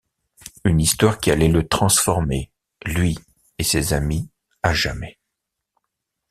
Une 0.63 0.79
histoire 0.81 1.19
qui 1.19 1.29
allait 1.29 1.47
le 1.47 1.67
transformer 1.67 2.49
lui 2.87 3.19
et 3.59 3.63
ses 3.63 3.93
amis, 3.93 4.31
à 4.63 4.73
jamais. 4.73 5.19